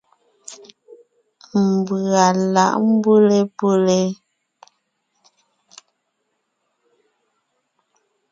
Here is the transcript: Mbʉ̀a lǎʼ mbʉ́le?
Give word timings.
Mbʉ̀a 1.69 2.25
lǎʼ 2.53 2.73
mbʉ́le? 2.91 4.01